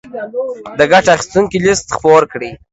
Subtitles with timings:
[0.77, 2.51] د ګټه اخيستونکو ليست خپور کړي.